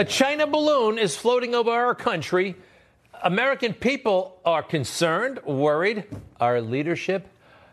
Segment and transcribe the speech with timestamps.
[0.00, 2.56] A China balloon is floating over our country.
[3.22, 6.04] American people are concerned, worried.
[6.40, 7.28] Our leadership,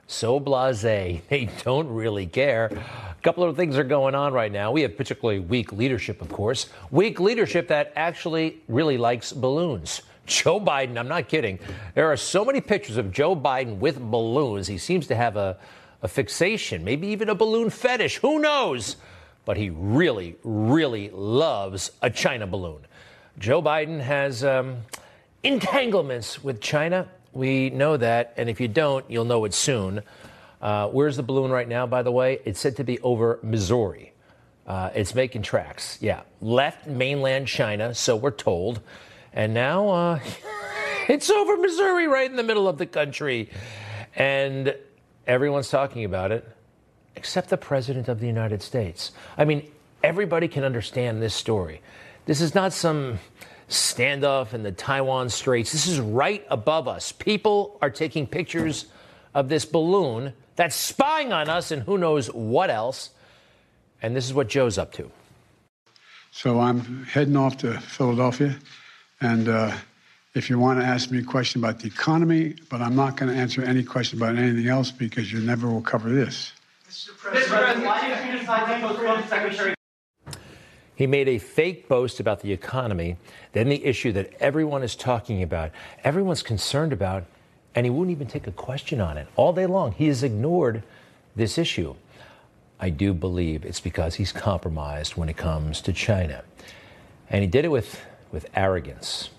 [0.07, 0.81] so blase.
[1.29, 2.65] They don't really care.
[2.65, 4.73] A couple of things are going on right now.
[4.73, 6.67] We have particularly weak leadership, of course.
[6.91, 10.01] Weak leadership that actually really likes balloons.
[10.25, 11.59] Joe Biden, I'm not kidding.
[11.95, 14.67] There are so many pictures of Joe Biden with balloons.
[14.67, 15.55] He seems to have a,
[16.01, 18.17] a fixation, maybe even a balloon fetish.
[18.17, 18.97] Who knows?
[19.47, 22.85] But he really, really loves a China balloon.
[23.39, 24.79] Joe Biden has um,
[25.41, 27.07] entanglements with China.
[27.31, 28.33] We know that.
[28.35, 30.01] And if you don't, you'll know it soon.
[30.61, 32.39] Uh, where's the balloon right now, by the way?
[32.43, 34.11] It's said to be over Missouri.
[34.67, 35.97] Uh, it's making tracks.
[36.01, 36.23] Yeah.
[36.41, 38.81] Left mainland China, so we're told.
[39.31, 40.19] And now uh,
[41.07, 43.49] it's over Missouri, right in the middle of the country.
[44.13, 44.75] And
[45.25, 46.45] everyone's talking about it,
[47.17, 49.11] except the President of the United States.
[49.37, 49.67] I mean,
[50.03, 51.81] everybody can understand this story.
[52.25, 53.19] This is not some
[53.69, 55.71] standoff in the Taiwan Straits.
[55.71, 57.11] This is right above us.
[57.11, 58.85] People are taking pictures
[59.33, 63.09] of this balloon that's spying on us and who knows what else.
[64.01, 65.11] And this is what Joe's up to.
[66.31, 68.55] So I'm heading off to Philadelphia
[69.19, 69.75] and uh,
[70.35, 73.33] if you want to ask me a question about the economy, but I'm not going
[73.33, 76.51] to answer any question about anything else because you never will cover this.
[76.89, 77.17] Mr.
[77.17, 79.73] President, why did you decide to postpone Secretary?
[80.95, 83.17] He made a fake boast about the economy,
[83.51, 85.71] then the issue that everyone is talking about,
[86.03, 87.25] everyone's concerned about,
[87.75, 89.27] and he wouldn't even take a question on it.
[89.35, 90.81] All day long, he has ignored
[91.35, 91.93] this issue.
[92.79, 96.43] I do believe it's because he's compromised when it comes to China.
[97.29, 98.01] And he did it with
[98.31, 99.29] with arrogance.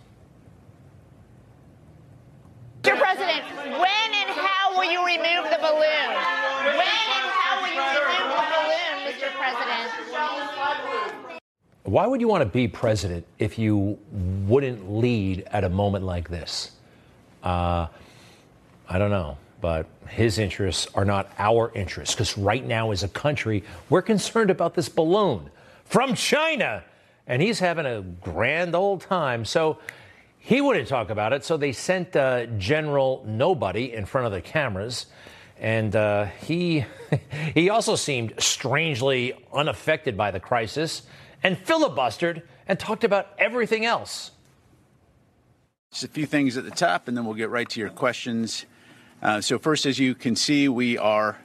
[2.82, 2.96] Mr.
[2.98, 6.08] President, when and how will you remove the balloon?
[6.78, 9.28] When and how will you remove the balloon, Mr.
[9.36, 9.98] President?
[11.88, 16.28] Why would you want to be president if you wouldn't lead at a moment like
[16.28, 16.72] this?
[17.42, 17.86] Uh,
[18.86, 23.08] I don't know, but his interests are not our interests because right now, as a
[23.08, 25.48] country, we're concerned about this balloon
[25.86, 26.84] from China
[27.26, 29.46] and he's having a grand old time.
[29.46, 29.78] So
[30.38, 31.42] he wouldn't talk about it.
[31.42, 35.06] So they sent uh, General Nobody in front of the cameras.
[35.60, 36.84] And uh, he,
[37.54, 41.02] he also seemed strangely unaffected by the crisis
[41.42, 44.30] and filibustered and talked about everything else.
[45.90, 48.66] Just a few things at the top, and then we'll get right to your questions.
[49.22, 51.38] Uh, so, first, as you can see, we are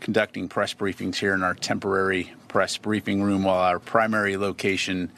[0.00, 5.12] conducting press briefings here in our temporary press briefing room while our primary location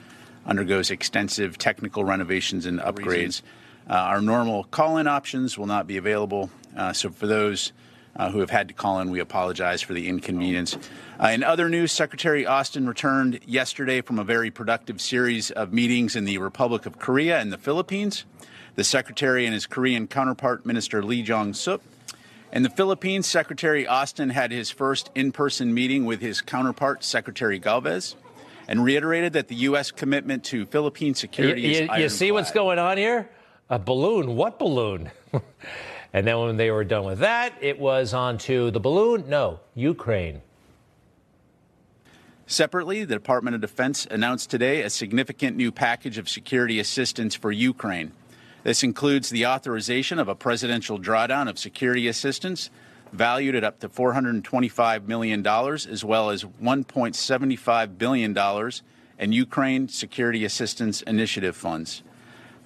[0.44, 3.42] undergoes extensive technical renovations and upgrades.
[3.88, 6.50] Uh, our normal call in options will not be available.
[6.76, 7.72] Uh, so, for those
[8.18, 10.76] uh, who have had to call in, we apologize for the inconvenience.
[11.22, 16.16] Uh, in other news, Secretary Austin returned yesterday from a very productive series of meetings
[16.16, 18.24] in the Republic of Korea and the Philippines.
[18.74, 21.82] The Secretary and his Korean counterpart, Minister Lee Jong Sup,
[22.52, 27.58] in the Philippines, Secretary Austin had his first in person meeting with his counterpart, Secretary
[27.58, 28.16] Galvez,
[28.68, 29.90] and reiterated that the U.S.
[29.90, 33.28] commitment to Philippine security you, you, you see what's going on here?
[33.68, 34.36] A balloon?
[34.36, 35.10] What balloon?
[36.12, 39.28] and then when they were done with that, it was on to the balloon?
[39.28, 40.42] No, Ukraine.
[42.46, 47.50] Separately, the Department of Defense announced today a significant new package of security assistance for
[47.50, 48.12] Ukraine.
[48.62, 52.70] This includes the authorization of a presidential drawdown of security assistance
[53.12, 58.70] valued at up to $425 million, as well as $1.75 billion
[59.18, 62.02] in Ukraine Security Assistance Initiative funds.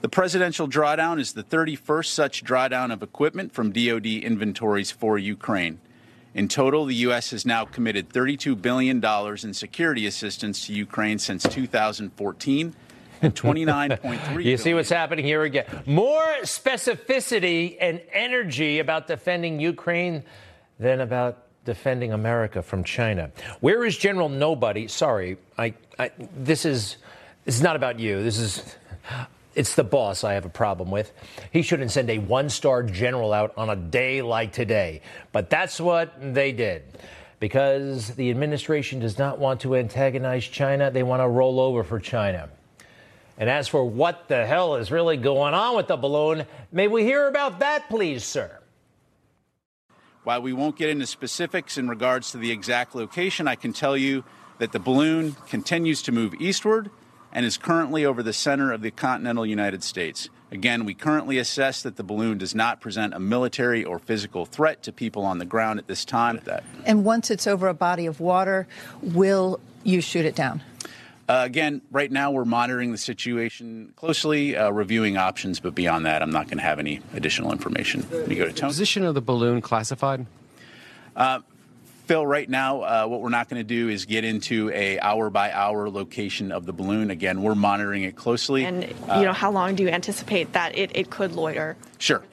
[0.01, 5.79] The presidential drawdown is the 31st such drawdown of equipment from DoD inventories for Ukraine.
[6.33, 7.33] In total, the U.S.
[7.33, 12.75] has now committed $32 billion in security assistance to Ukraine since 2014
[13.21, 14.45] and 29.3.
[14.45, 15.67] you see what's happening here again.
[15.85, 20.23] More specificity and energy about defending Ukraine
[20.79, 23.31] than about defending America from China.
[23.61, 24.89] Where is General Nobody?
[24.89, 26.97] Sorry, I, I this is
[27.45, 28.23] this is not about you.
[28.23, 28.77] This is
[29.55, 31.13] it's the boss I have a problem with.
[31.53, 35.03] He shouldn't send a one-star general out on a day like today.
[35.33, 36.83] But that's what they did.
[37.41, 41.99] Because the administration does not want to antagonize China, they want to roll over for
[41.99, 42.51] China.
[43.39, 47.05] And as for what the hell is really going on with the balloon, may we
[47.05, 48.59] hear about that, please, sir?
[50.25, 53.97] While we won't get into specifics in regards to the exact location, I can tell
[53.97, 54.23] you
[54.59, 56.91] that the balloon continues to move eastward
[57.33, 60.29] and is currently over the center of the continental United States.
[60.53, 64.83] Again, we currently assess that the balloon does not present a military or physical threat
[64.83, 66.41] to people on the ground at this time.
[66.85, 68.67] And once it's over a body of water,
[69.01, 70.63] will you shoot it down?
[71.29, 76.23] Uh, again, right now we're monitoring the situation closely, uh, reviewing options, but beyond that,
[76.23, 78.05] I'm not going to have any additional information.
[78.11, 78.71] Let me go to Tony.
[78.71, 80.27] Position of the balloon classified?
[82.11, 85.31] Phil, right now, uh, what we're not going to do is get into a hour
[85.31, 87.09] by hour location of the balloon.
[87.09, 88.65] Again, we're monitoring it closely.
[88.65, 91.77] And you know, how long do you anticipate that it, it could loiter?
[91.99, 92.25] Sure.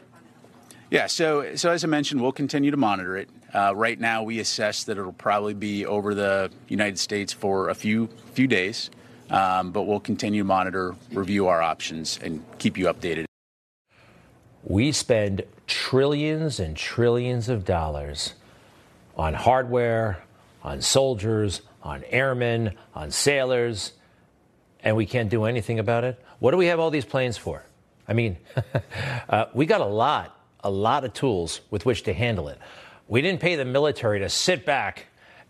[0.89, 1.05] Yeah.
[1.05, 3.29] So, so as I mentioned, we'll continue to monitor it.
[3.53, 7.75] Uh, right now, we assess that it'll probably be over the United States for a
[7.75, 8.89] few few days,
[9.29, 13.25] um, but we'll continue to monitor, review our options, and keep you updated.
[14.63, 18.33] We spend trillions and trillions of dollars
[19.17, 20.23] on hardware,
[20.63, 23.93] on soldiers, on airmen, on sailors,
[24.83, 26.23] and we can't do anything about it.
[26.39, 27.63] What do we have all these planes for?
[28.07, 28.37] I mean,
[29.29, 32.59] uh, we got a lot, a lot of tools with which to handle it.
[33.07, 35.07] We didn't pay the military to sit back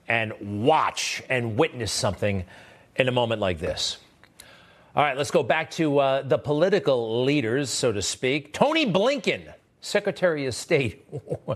[0.07, 2.45] and watch and witness something
[2.95, 3.97] in a moment like this.
[4.95, 8.53] All right, let's go back to uh, the political leaders, so to speak.
[8.53, 11.07] Tony Blinken, Secretary of State.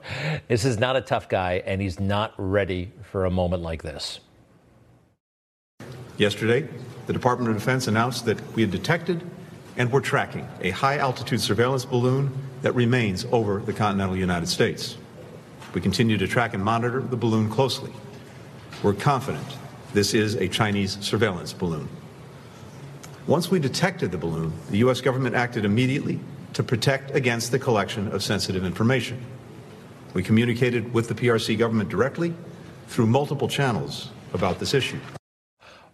[0.47, 4.19] this is not a tough guy, and he's not ready for a moment like this.
[6.17, 6.67] Yesterday,
[7.07, 9.23] the Department of Defense announced that we had detected
[9.77, 12.31] and were tracking a high altitude surveillance balloon
[12.61, 14.97] that remains over the continental United States.
[15.73, 17.91] We continue to track and monitor the balloon closely.
[18.83, 19.45] We're confident
[19.93, 21.89] this is a Chinese surveillance balloon.
[23.27, 25.01] Once we detected the balloon, the U.S.
[25.01, 26.19] government acted immediately
[26.53, 29.23] to protect against the collection of sensitive information.
[30.13, 32.33] We communicated with the PRC government directly
[32.87, 34.99] through multiple channels about this issue.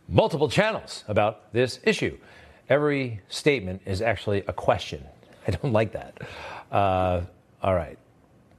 [0.09, 2.18] Multiple channels about this issue.
[2.69, 5.04] Every statement is actually a question.
[5.48, 6.18] I don't like that.
[6.71, 7.21] Uh,
[7.62, 7.98] all right,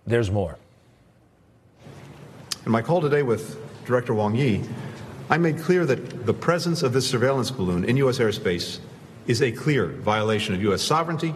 [0.06, 0.56] there's more.
[2.64, 4.62] In my call today with Director Wang Yi,
[5.30, 8.18] I made clear that the presence of this surveillance balloon in U.S.
[8.18, 8.78] airspace
[9.26, 10.82] is a clear violation of U.S.
[10.82, 11.34] sovereignty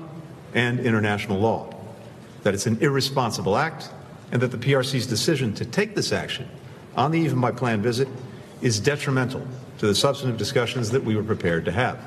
[0.54, 1.72] and international law,
[2.42, 3.90] that it's an irresponsible act,
[4.30, 6.48] and that the PRC's decision to take this action
[6.96, 8.08] on the eve of my planned visit
[8.60, 9.46] is detrimental
[9.78, 11.98] to the substantive discussions that we were prepared to have.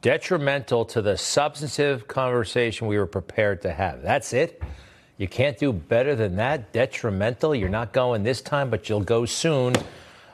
[0.00, 4.02] Detrimental to the substantive conversation we were prepared to have.
[4.02, 4.62] That's it.
[5.16, 6.72] You can't do better than that.
[6.72, 7.54] Detrimental.
[7.54, 9.74] You're not going this time, but you'll go soon.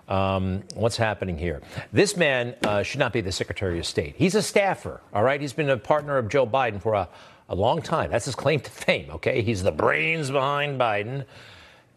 [0.08, 1.60] Um, what's happening here?
[1.92, 4.14] This man uh, should not be the Secretary of State.
[4.16, 5.40] He's a staffer, all right?
[5.40, 7.08] He's been a partner of Joe Biden for a,
[7.48, 8.10] a long time.
[8.10, 9.42] That's his claim to fame, okay?
[9.42, 11.26] He's the brains behind Biden.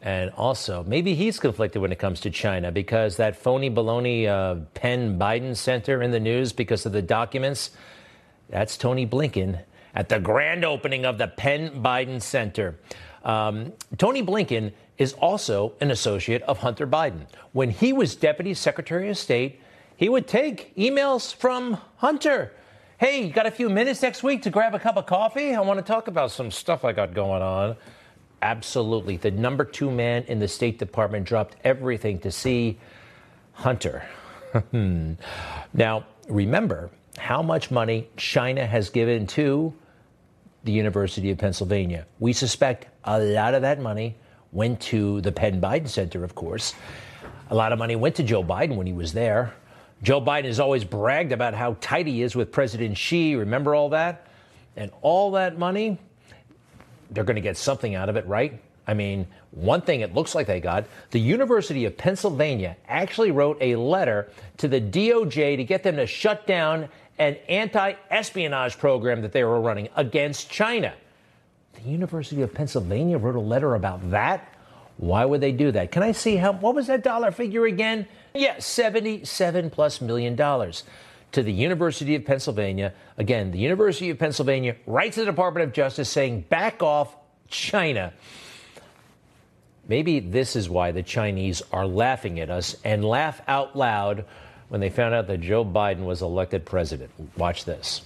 [0.02, 4.66] And also, maybe he's conflicted when it comes to China because that phony baloney uh,
[4.74, 7.72] Penn Biden Center in the news because of the documents.
[8.50, 9.62] That's Tony Blinken
[9.94, 12.78] at the grand opening of the Penn Biden Center.
[13.23, 17.25] Um, Tony Blinken is also an associate of Hunter Biden.
[17.53, 19.59] When he was Deputy Secretary of State,
[19.95, 22.53] he would take emails from Hunter.
[22.97, 25.56] Hey, you got a few minutes next week to grab a cup of coffee?
[25.56, 27.75] I want to talk about some stuff I got going on.
[28.41, 29.18] Absolutely.
[29.18, 32.77] The number two man in the State Department dropped everything to see
[33.53, 34.03] Hunter.
[35.74, 39.74] now, remember how much money China has given to
[40.63, 42.06] the University of Pennsylvania.
[42.20, 44.15] We suspect a lot of that money
[44.51, 46.75] went to the Penn Biden Center, of course.
[47.50, 49.53] A lot of money went to Joe Biden when he was there.
[50.03, 53.36] Joe Biden has always bragged about how tight he is with President Xi.
[53.36, 54.27] Remember all that?
[54.75, 55.98] And all that money,
[57.12, 58.60] they're going to get something out of it, right?
[58.88, 63.58] I mean, one thing it looks like they got the University of Pennsylvania actually wrote
[63.62, 69.22] a letter to the DOJ to get them to shut down an anti espionage program
[69.22, 70.94] that they were running against China.
[71.74, 74.48] The University of Pennsylvania wrote a letter about that.
[74.98, 75.91] Why would they do that?
[75.91, 78.08] Can I see how, what was that dollar figure again?
[78.36, 80.84] Yeah, 77 plus million dollars
[81.32, 82.94] to the University of Pennsylvania.
[83.18, 87.15] Again, the University of Pennsylvania writes to the Department of Justice saying, back off
[87.48, 88.13] China.
[89.88, 94.25] Maybe this is why the Chinese are laughing at us and laugh out loud
[94.71, 97.09] when they found out that Joe Biden was elected president.
[97.37, 98.00] Watch this.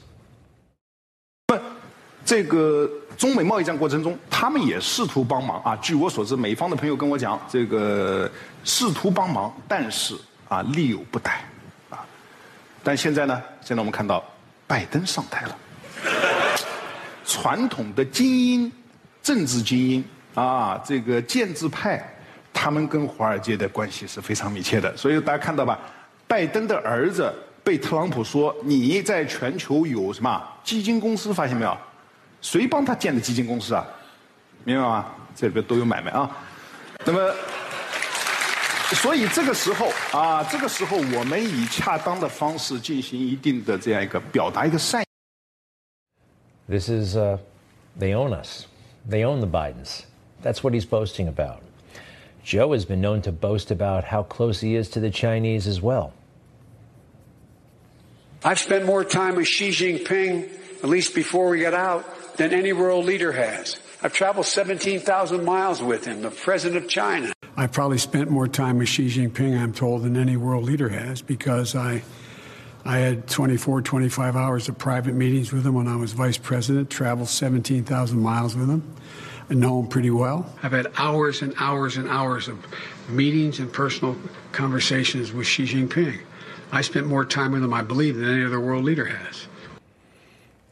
[2.23, 5.75] 这个中美贸易战过程中，他们也试图帮忙啊。
[5.77, 8.31] 据我所知，美方的朋友跟我讲，这个
[8.63, 10.15] 试图帮忙，但是
[10.49, 11.43] 啊，力有不逮
[11.89, 12.07] 啊。
[12.85, 14.23] 但现在呢，现在我们看到
[14.67, 15.59] 拜登上台了，
[17.25, 18.73] 传统的精英、
[19.23, 22.07] 政治精英啊，这个建制派，
[22.53, 24.97] 他们跟华尔街的关系是非常密切的。
[24.97, 25.81] 所以大家看到吧，
[26.28, 31.78] 拜登的儿子被特朗普说你在全球有什么基金公司，发现没有？
[32.42, 33.86] 谁帮他建的基金公司啊？
[34.64, 35.06] 明白吗？
[35.36, 36.30] 这里边都有买卖啊。
[37.06, 37.34] 那么，
[38.94, 45.06] 所以这个时候啊，这个时候我们以恰当的方式进行一定的这样一个表达一个善意。
[46.68, 47.38] This is, uh,
[48.00, 48.66] they own us.
[49.08, 50.02] They own the Bidens.
[50.44, 51.60] That's what he's boasting about.
[52.46, 55.82] Joe has been known to boast about how close he is to the Chinese as
[55.82, 56.14] well.
[58.44, 60.48] I've spent more time with Xi Jinping,
[60.84, 63.80] at least before we got out, than any world leader has.
[64.04, 67.34] I've traveled 17,000 miles with him, the president of China.
[67.58, 71.24] I've probably spent more time with Xi Jinping, I'm told, than any world leader has
[71.24, 72.04] because I,
[72.86, 76.92] I had 24, 25 hours of private meetings with him when I was vice president,
[76.92, 78.84] traveled 17,000 miles with him.
[79.50, 80.52] I know him pretty well.
[80.64, 82.66] I've had hours and hours and hours of
[83.10, 84.18] meetings and personal
[84.52, 86.20] conversations with Xi Jinping.
[86.72, 89.48] I spent more time with him, I believe, than any other world leader has.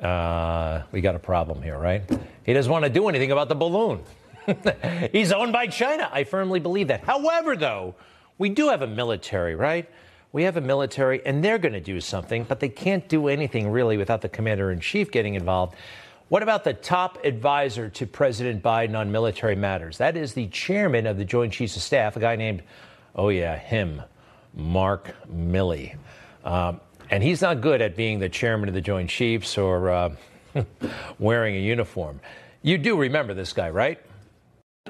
[0.03, 2.01] Uh, we got a problem here, right?
[2.46, 4.01] He doesn't want to do anything about the balloon.
[5.12, 6.10] He's owned by China.
[6.12, 7.03] I firmly believe that.
[7.03, 7.96] However, though,
[8.38, 9.89] we do have a military, right?
[10.34, 13.70] We have a military, and they're going to do something, but they can't do anything
[13.70, 15.75] really without the commander in chief getting involved.
[16.30, 19.98] What about the top advisor to President Biden on military matters?
[19.98, 22.63] That is the chairman of the Joint Chiefs of Staff, a guy named,
[23.15, 24.01] oh, yeah, him,
[24.53, 25.96] Mark Milley.
[26.44, 30.15] Um, and he's not good at being the chairman of the Joint Chiefs or uh,
[31.20, 32.20] wearing a uniform.
[32.62, 34.00] You do remember this guy, right?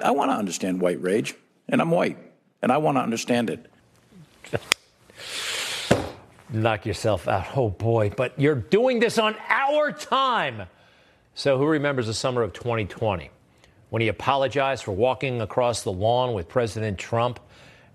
[0.02, 1.34] I want to understand white rage,
[1.68, 2.18] and I'm white,
[2.62, 3.70] and I want to understand it.
[6.50, 7.58] Knock yourself out.
[7.58, 10.68] Oh boy, but you're doing this on our time.
[11.36, 13.32] So, who remembers the summer of 2020
[13.90, 17.40] when he apologized for walking across the lawn with President Trump?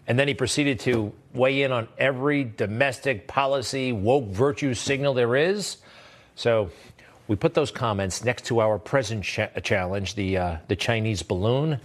[0.09, 5.37] And then he proceeded to weigh in on every domestic policy, woke virtue signal there
[5.37, 5.77] is.
[6.35, 6.71] So,
[7.29, 11.79] we put those comments next to our present cha- challenge, the, uh, the Chinese balloon.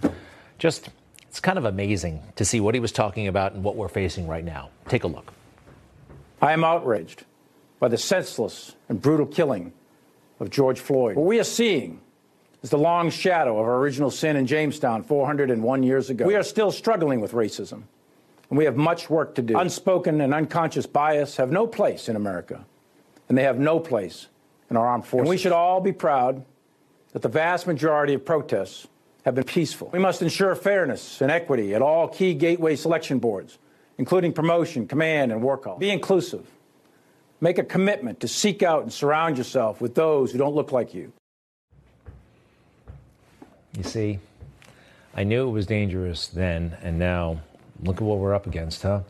[0.58, 0.88] Just,
[1.28, 4.26] it's kind of amazing to see what he was talking about and what we're facing
[4.26, 4.70] right now.
[4.88, 5.32] Take a look.
[6.42, 7.24] I am outraged
[7.78, 9.72] by the senseless and brutal killing
[10.44, 11.16] of George Floyd.
[11.16, 12.00] What we are seeing
[12.62, 16.26] is the long shadow of our original sin in Jamestown 401 years ago.
[16.26, 17.82] We are still struggling with racism,
[18.50, 19.58] and we have much work to do.
[19.58, 22.64] Unspoken and unconscious bias have no place in America,
[23.28, 24.28] and they have no place
[24.70, 25.22] in our armed forces.
[25.22, 26.44] And we should all be proud
[27.12, 28.86] that the vast majority of protests
[29.24, 29.88] have been peaceful.
[29.92, 33.58] We must ensure fairness and equity at all key gateway selection boards,
[33.96, 35.80] including promotion, command, and war college.
[35.80, 36.46] Be inclusive.
[37.44, 40.94] Make a commitment to seek out and surround yourself with those who don't look like
[40.94, 41.12] you.
[43.76, 44.18] You see,
[45.14, 47.42] I knew it was dangerous then, and now
[47.82, 49.00] look at what we're up against, huh?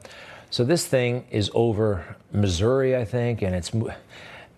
[0.50, 3.70] So this thing is over Missouri, I think, and it's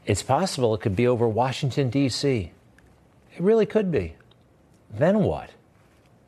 [0.06, 2.52] it's possible it could be over Washington D.C.
[3.34, 4.14] It really could be.
[4.90, 5.50] Then what?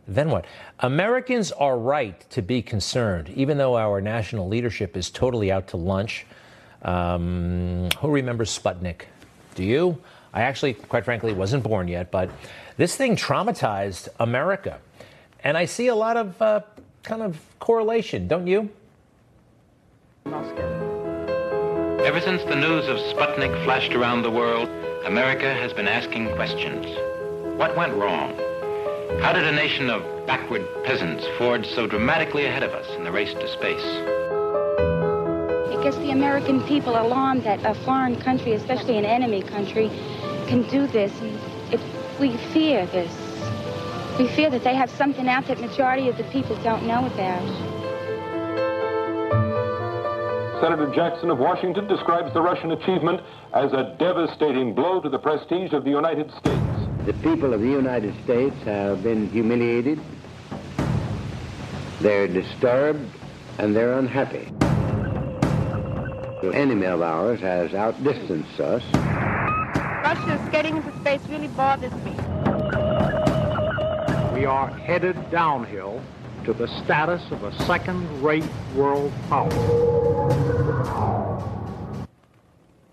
[0.07, 0.45] Then what?
[0.81, 5.78] Americans are right to be concerned, even though our national leadership is totally out to
[5.78, 6.26] lunch.
[6.83, 9.03] Um, who remembers Sputnik?
[9.55, 9.99] Do you?
[10.33, 12.31] I actually, quite frankly, wasn't born yet, but
[12.77, 14.79] this thing traumatized America.
[15.43, 16.61] And I see a lot of uh,
[17.03, 18.71] kind of correlation, don't you?
[22.05, 24.69] Ever since the news of Sputnik flashed around the world,
[25.05, 26.87] America has been asking questions.
[27.59, 28.37] What went wrong?
[29.21, 33.11] How did a nation of backward peasants forge so dramatically ahead of us in the
[33.11, 34.28] race to space?
[35.88, 39.88] It gets the American people alarmed that a foreign country, especially an enemy country,
[40.47, 41.11] can do this.
[41.73, 41.80] It,
[42.21, 43.11] we fear this.
[44.18, 47.42] We fear that they have something out that majority of the people don't know about.
[50.61, 53.23] Senator Jackson of Washington describes the Russian achievement
[53.54, 57.07] as a devastating blow to the prestige of the United States.
[57.07, 59.99] The people of the United States have been humiliated,
[62.02, 63.09] they're disturbed,
[63.57, 64.52] and they're unhappy.
[66.40, 68.85] The enemy of ours has outdistanced us.
[68.95, 72.12] Russia's getting into space really bothers me.
[74.33, 76.00] We are headed downhill
[76.45, 78.45] to the status of a second-rate
[78.76, 79.49] world power.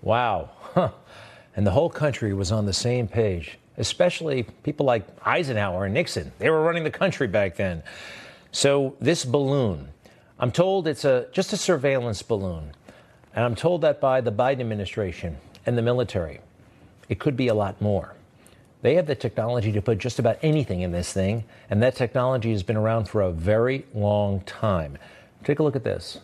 [0.02, 0.50] Wow.
[0.74, 0.90] Huh.
[1.56, 6.32] And the whole country was on the same page, especially people like Eisenhower and Nixon.
[6.40, 7.84] They were running the country back then.
[8.52, 9.90] So this balloon,
[10.40, 12.72] I'm told it's a just a surveillance balloon.
[13.36, 16.40] And I'm told that by the Biden administration and the military.
[17.10, 18.16] It could be a lot more.
[18.82, 22.52] They have the technology to put just about anything in this thing, and that technology
[22.52, 24.98] has been around for a very long time.
[25.44, 26.20] Take a look at this.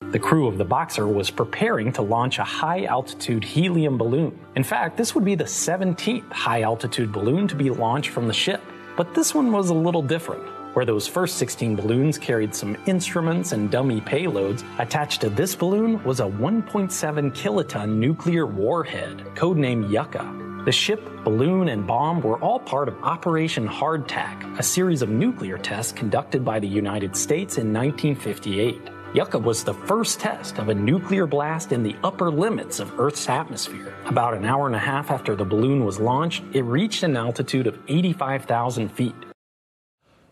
[0.00, 4.38] The crew of the Boxer was preparing to launch a high altitude helium balloon.
[4.56, 8.32] In fact, this would be the 17th high altitude balloon to be launched from the
[8.32, 8.62] ship.
[8.96, 10.57] But this one was a little different.
[10.78, 14.62] Where those first 16 balloons carried some instruments and dummy payloads.
[14.78, 16.88] Attached to this balloon was a 1.7
[17.32, 20.62] kiloton nuclear warhead, codenamed Yucca.
[20.64, 25.58] The ship, balloon, and bomb were all part of Operation Hardtack, a series of nuclear
[25.58, 28.80] tests conducted by the United States in 1958.
[29.14, 33.28] Yucca was the first test of a nuclear blast in the upper limits of Earth's
[33.28, 33.96] atmosphere.
[34.06, 37.66] About an hour and a half after the balloon was launched, it reached an altitude
[37.66, 39.27] of 85,000 feet.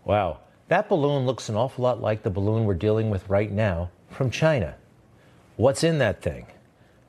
[0.07, 3.91] Wow, that balloon looks an awful lot like the balloon we're dealing with right now
[4.09, 4.77] from China.
[5.57, 6.47] What's in that thing?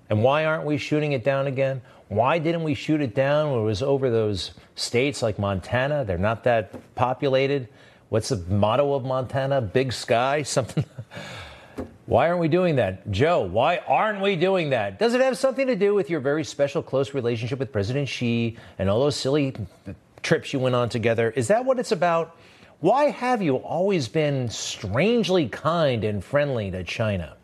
[0.09, 1.83] And why aren't we shooting it down again?
[2.07, 6.05] Why didn't we shoot it down when it was over those states like Montana?
[6.05, 7.67] They're not that populated.
[8.09, 9.61] What's the motto of Montana?
[9.61, 10.41] Big sky?
[10.43, 10.85] Something.
[12.07, 13.11] Why aren't we doing that?
[13.11, 14.97] Joe, why aren't we doing that?
[14.97, 18.57] Does it have something to do with your very special close relationship with President Xi
[18.79, 19.53] and all those silly
[20.23, 21.29] trips you went on together?
[21.31, 22.37] Is that what it's about?
[22.79, 27.35] Why have you always been strangely kind and friendly to China?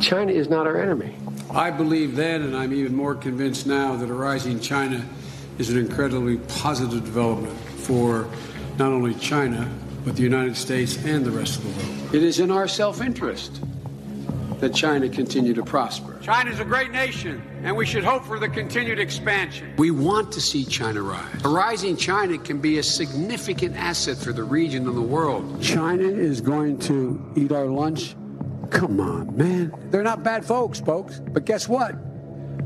[0.00, 1.14] China is not our enemy.
[1.50, 5.06] I believe then, and I'm even more convinced now, that a rising China
[5.58, 8.28] is an incredibly positive development for
[8.78, 9.70] not only China,
[10.04, 12.14] but the United States and the rest of the world.
[12.14, 13.60] It is in our self interest
[14.60, 16.18] that China continue to prosper.
[16.22, 19.74] China is a great nation, and we should hope for the continued expansion.
[19.76, 21.44] We want to see China rise.
[21.44, 25.62] A rising China can be a significant asset for the region and the world.
[25.62, 28.16] China is going to eat our lunch?
[28.70, 29.72] Come on, man.
[29.90, 31.20] They're not bad folks, folks.
[31.20, 31.94] But guess what?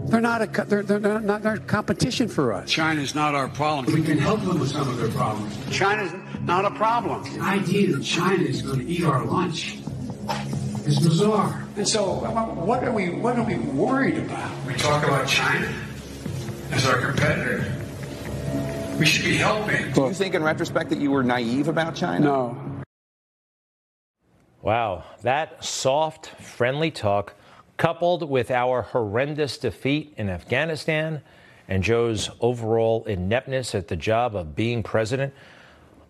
[0.09, 2.71] They're not a they're, they're not they're competition for us.
[2.71, 3.95] China's not our problem.
[3.95, 5.55] We can help them with some of their problems.
[5.71, 7.23] China's not a problem.
[7.35, 9.79] The idea that China is going to eat our lunch
[10.87, 11.65] is bizarre.
[11.77, 12.15] And so,
[12.55, 14.51] what are we what are we worried about?
[14.67, 15.73] We talk about China
[16.71, 17.73] as our competitor.
[18.99, 19.93] We should be helping.
[19.93, 22.25] Do you think, in retrospect, that you were naive about China?
[22.25, 22.83] No.
[24.63, 27.35] Wow, that soft, friendly talk,
[27.79, 31.23] coupled with our horrendous defeat in Afghanistan
[31.67, 35.33] and Joe's overall ineptness at the job of being president,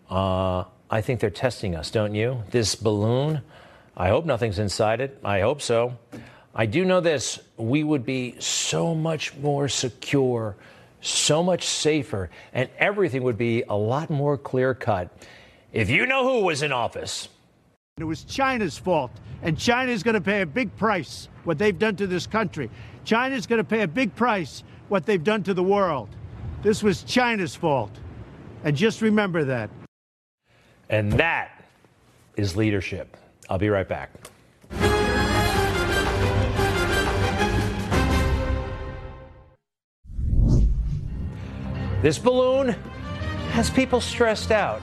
[0.09, 2.43] uh, I think they're testing us, don't you?
[2.49, 3.41] This balloon,
[3.95, 5.17] I hope nothing's inside it.
[5.23, 5.97] I hope so.
[6.53, 10.55] I do know this we would be so much more secure,
[11.01, 15.09] so much safer, and everything would be a lot more clear cut
[15.71, 17.29] if you know who was in office.
[17.97, 21.95] It was China's fault, and China's going to pay a big price what they've done
[21.97, 22.69] to this country.
[23.05, 26.09] China's going to pay a big price what they've done to the world.
[26.63, 27.91] This was China's fault.
[28.63, 29.69] And just remember that.
[30.89, 31.63] And that
[32.35, 33.17] is leadership.
[33.51, 34.09] I'll be right back.
[42.01, 42.69] This balloon
[43.49, 44.81] has people stressed out.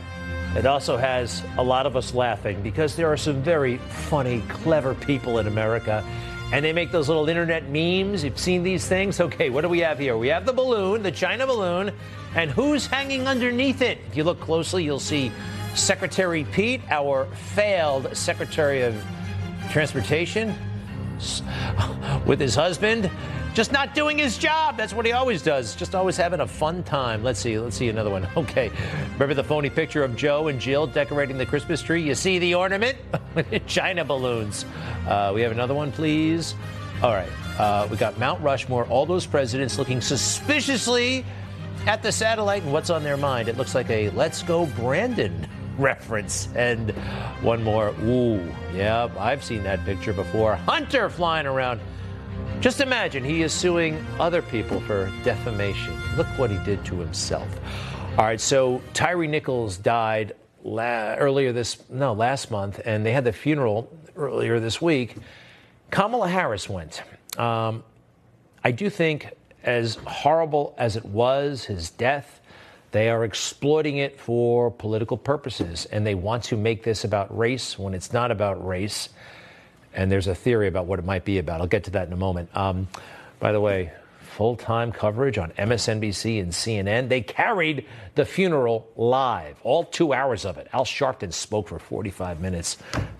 [0.55, 4.95] It also has a lot of us laughing because there are some very funny, clever
[4.95, 6.05] people in America.
[6.53, 8.23] And they make those little internet memes.
[8.23, 9.19] You've seen these things?
[9.19, 10.19] Okay, what do we have here?
[10.19, 11.91] We have the balloon, the China balloon,
[12.35, 13.97] and who's hanging underneath it?
[14.09, 15.33] If you look closely, you'll see
[15.75, 18.95] Secretary Pete, our failed Secretary of
[19.71, 20.55] Transportation,
[22.27, 23.11] with his husband,
[23.55, 24.77] just not doing his job.
[24.77, 25.75] That's what he always does.
[25.75, 27.25] Just always having a fun time.
[27.25, 27.59] Let's see.
[27.59, 28.29] Let's see another one.
[28.37, 28.71] Okay.
[29.15, 32.03] Remember the phony picture of Joe and Jill decorating the Christmas tree?
[32.03, 32.97] You see the ornament?
[33.67, 34.65] China balloons.
[35.07, 36.55] Uh, we have another one, please.
[37.03, 37.29] All right.
[37.59, 41.25] Uh, we got Mount Rushmore, all those presidents looking suspiciously
[41.87, 43.49] at the satellite and what's on their mind.
[43.49, 45.49] It looks like a Let's Go Brandon
[45.79, 46.49] reference.
[46.55, 46.91] And
[47.43, 47.95] one more.
[48.03, 48.43] Ooh,
[48.75, 50.57] yeah, I've seen that picture before.
[50.57, 51.81] Hunter flying around.
[52.61, 55.97] Just imagine he is suing other people for defamation.
[56.17, 57.49] Look what he did to himself.
[58.19, 63.25] All right, so Tyree Nichols died la- earlier this, no, last month, and they had
[63.25, 65.17] the funeral earlier this week.
[65.91, 67.03] Kamala Harris went.
[67.39, 67.85] Um,
[68.65, 69.29] I do think,
[69.63, 72.38] as horrible as it was, his death,
[72.91, 77.79] they are exploiting it for political purposes, and they want to make this about race
[77.79, 79.11] when it's not about race.
[79.95, 81.61] And there's a theory about what it might be about.
[81.61, 82.55] I'll get to that in a moment.
[82.57, 82.89] Um,
[83.41, 83.93] by the way,
[84.39, 87.09] full time coverage on MSNBC and CNN.
[87.09, 90.69] They carried the funeral live, all two hours of it.
[90.73, 92.77] Al Sharpton spoke for 45 minutes.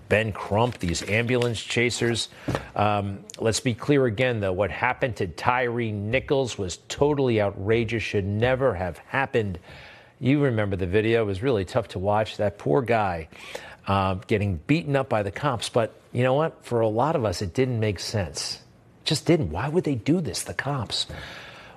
[0.07, 2.29] Ben Crump, these ambulance chasers.
[2.73, 4.53] Um, let's be clear again, though.
[4.53, 9.59] What happened to Tyree Nichols was totally outrageous, should never have happened.
[10.21, 12.37] You remember the video, it was really tough to watch.
[12.37, 13.27] That poor guy
[13.87, 15.67] uh, getting beaten up by the cops.
[15.67, 16.63] But you know what?
[16.63, 18.61] For a lot of us, it didn't make sense.
[19.09, 19.49] Just didn't.
[19.49, 21.07] Why would they do this, the cops?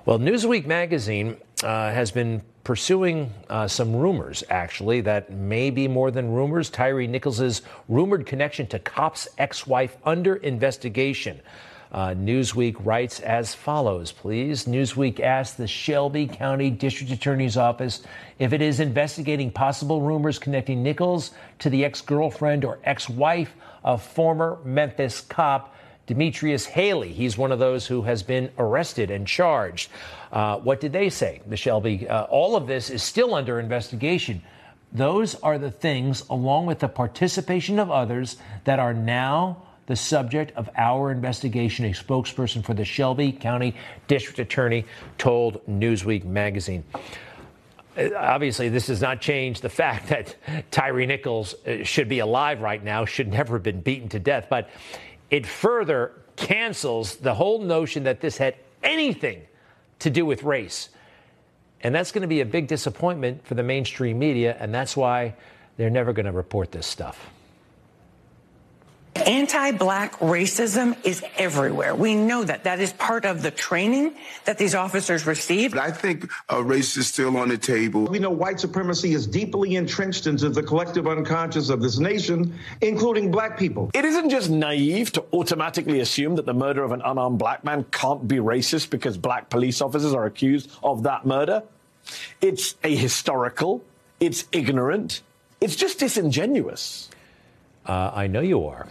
[0.05, 6.11] Well, Newsweek magazine uh, has been pursuing uh, some rumors, actually, that may be more
[6.11, 6.69] than rumors.
[6.69, 11.41] Tyree Nichols' rumored connection to cops' ex wife under investigation.
[11.91, 14.65] Uh, Newsweek writes as follows, please.
[14.65, 18.03] Newsweek asked the Shelby County District Attorney's Office
[18.37, 23.55] if it is investigating possible rumors connecting Nichols to the ex girlfriend or ex wife
[23.83, 25.73] of former Memphis cop
[26.05, 27.13] Demetrius Haley.
[27.13, 29.89] He's one of those who has been arrested and charged.
[30.31, 32.07] Uh, what did they say, the Shelby?
[32.07, 34.41] Uh, all of this is still under investigation.
[34.91, 40.55] Those are the things, along with the participation of others, that are now the subject
[40.55, 41.85] of our investigation.
[41.85, 43.75] A spokesperson for the Shelby County
[44.07, 44.85] District Attorney
[45.17, 46.83] told Newsweek magazine.
[47.97, 50.35] Uh, obviously, this does not change the fact that
[50.71, 54.47] Tyree Nichols uh, should be alive right now, should never have been beaten to death.
[54.49, 54.69] But
[55.33, 59.41] it further cancels the whole notion that this had anything
[59.97, 60.89] to do with race.
[61.81, 65.33] And that's going to be a big disappointment for the mainstream media, and that's why
[65.75, 67.31] they're never going to report this stuff.
[69.15, 71.93] Anti-black racism is everywhere.
[71.95, 72.63] We know that.
[72.63, 75.77] That is part of the training that these officers received.
[75.77, 78.05] I think uh, race is still on the table.
[78.05, 83.31] We know white supremacy is deeply entrenched into the collective unconscious of this nation, including
[83.31, 83.91] black people.
[83.93, 87.85] It isn't just naive to automatically assume that the murder of an unarmed black man
[87.91, 91.63] can't be racist because black police officers are accused of that murder.
[92.41, 93.81] It's ahistorical.
[94.19, 95.21] It's ignorant.
[95.61, 97.09] It's just disingenuous.
[97.85, 98.87] Uh, I know you are.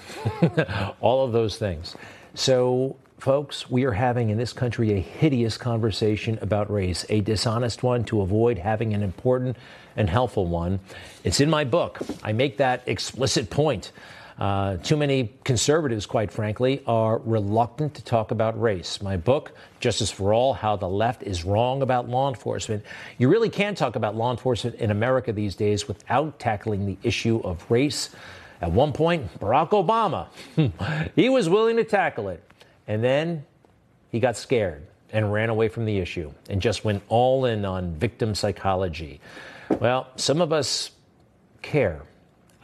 [1.01, 1.97] All of those things.
[2.35, 7.83] So, folks, we are having in this country a hideous conversation about race, a dishonest
[7.83, 9.57] one to avoid having an important
[9.97, 10.81] and helpful one.
[11.25, 12.01] It's in my book.
[12.23, 13.93] I make that explicit point.
[14.39, 19.01] Uh, too many conservatives, quite frankly, are reluctant to talk about race.
[19.01, 22.83] My book, Justice for All How the Left is Wrong About Law Enforcement.
[23.19, 27.41] You really can't talk about law enforcement in America these days without tackling the issue
[27.45, 28.11] of race
[28.63, 30.29] at one point, Barack Obama,
[31.17, 32.43] he was willing to tackle it.
[32.87, 33.45] And then
[34.11, 37.95] he got scared and ran away from the issue and just went all in on
[37.97, 39.21] victim psychology.
[39.81, 40.93] Well, some of us
[41.61, 42.03] care.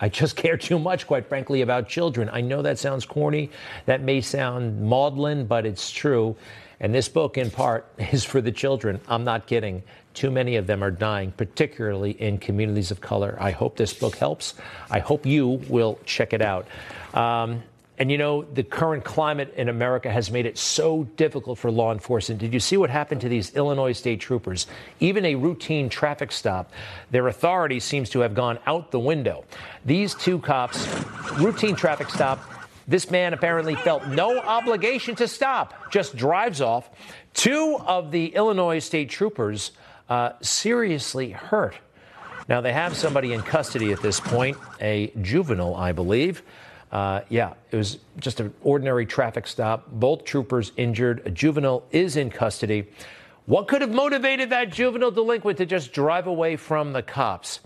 [0.00, 2.30] I just care too much, quite frankly, about children.
[2.32, 3.50] I know that sounds corny.
[3.86, 6.36] That may sound maudlin, but it's true.
[6.78, 9.00] And this book, in part, is for the children.
[9.08, 9.82] I'm not kidding.
[10.18, 13.36] Too many of them are dying, particularly in communities of color.
[13.38, 14.54] I hope this book helps.
[14.90, 16.66] I hope you will check it out.
[17.14, 17.62] Um,
[17.98, 21.92] and you know, the current climate in America has made it so difficult for law
[21.92, 22.40] enforcement.
[22.40, 24.66] Did you see what happened to these Illinois state troopers?
[24.98, 26.72] Even a routine traffic stop,
[27.12, 29.44] their authority seems to have gone out the window.
[29.84, 30.84] These two cops,
[31.34, 32.40] routine traffic stop,
[32.88, 36.90] this man apparently felt no obligation to stop, just drives off.
[37.34, 39.70] Two of the Illinois state troopers
[40.08, 41.76] uh, seriously hurt.
[42.48, 46.42] Now, they have somebody in custody at this point, a juvenile, I believe.
[46.90, 49.90] Uh, yeah, it was just an ordinary traffic stop.
[49.90, 51.22] Both troopers injured.
[51.26, 52.86] A juvenile is in custody.
[53.44, 57.60] What could have motivated that juvenile delinquent to just drive away from the cops?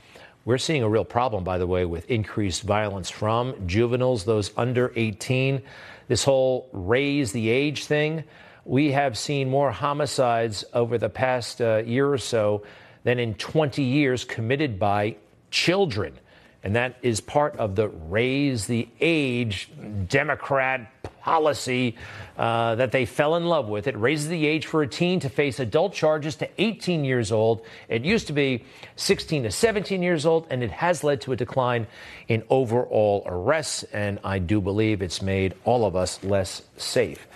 [0.44, 4.92] We're seeing a real problem, by the way, with increased violence from juveniles, those under
[4.96, 5.62] 18.
[6.08, 8.24] This whole raise the age thing
[8.64, 12.62] we have seen more homicides over the past uh, year or so
[13.04, 15.16] than in 20 years committed by
[15.50, 16.18] children.
[16.64, 19.68] And that is part of the raise the age
[20.08, 20.88] Democrat
[21.20, 21.96] policy
[22.36, 23.88] uh, that they fell in love with.
[23.88, 27.64] It raises the age for a teen to face adult charges to 18 years old.
[27.88, 31.36] It used to be 16 to 17 years old, and it has led to a
[31.36, 31.88] decline
[32.28, 33.82] in overall arrests.
[33.92, 37.26] And I do believe it's made all of us less safe.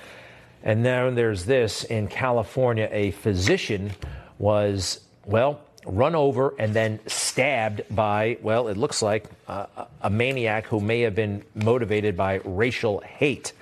[0.67, 3.93] And then there's this in California a physician
[4.37, 9.67] was, well, run over and then stabbed by, well, it looks like uh,
[10.03, 13.53] a maniac who may have been motivated by racial hate.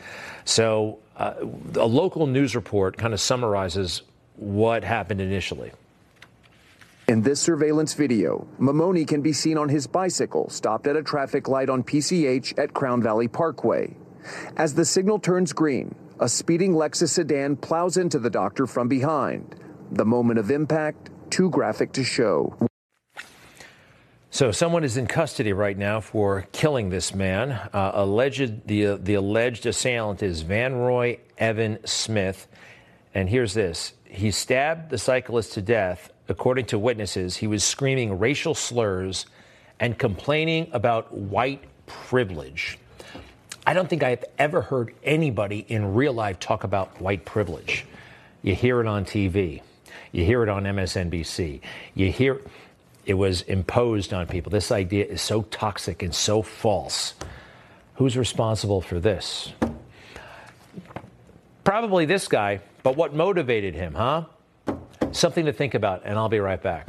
[0.46, 1.34] So uh,
[1.74, 4.00] a local news report kind of summarizes
[4.36, 5.72] what happened initially.
[7.06, 11.48] In this surveillance video, Mammone can be seen on his bicycle stopped at a traffic
[11.48, 13.94] light on PCH at Crown Valley Parkway.
[14.56, 19.54] As the signal turns green, a speeding Lexus sedan plows into the doctor from behind.
[19.92, 22.56] The moment of impact, too graphic to show.
[24.30, 27.52] So, someone is in custody right now for killing this man.
[27.52, 32.48] Uh, alleged the uh, the alleged assailant is Van Roy Evan Smith,
[33.14, 36.10] and here's this: he stabbed the cyclist to death.
[36.28, 39.26] According to witnesses, he was screaming racial slurs
[39.78, 42.78] and complaining about white privilege.
[43.66, 47.86] I don't think I've ever heard anybody in real life talk about white privilege.
[48.42, 49.62] You hear it on TV.
[50.12, 51.60] You hear it on MSNBC.
[51.94, 52.40] You hear
[53.06, 54.50] it was imposed on people.
[54.50, 57.14] This idea is so toxic and so false.
[57.96, 59.52] Who's responsible for this?
[61.64, 64.24] Probably this guy, but what motivated him, huh?
[65.12, 66.88] Something to think about, and I'll be right back.